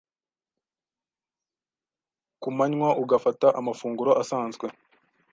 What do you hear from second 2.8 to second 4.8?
ugafata amafunguro asanzwe.